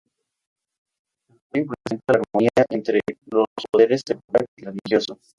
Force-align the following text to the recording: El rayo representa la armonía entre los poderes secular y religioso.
El 1.29 1.35
rayo 1.53 1.67
representa 1.67 2.13
la 2.13 2.21
armonía 2.23 2.65
entre 2.71 3.01
los 3.31 3.45
poderes 3.71 4.01
secular 4.03 4.47
y 4.55 4.65
religioso. 4.65 5.19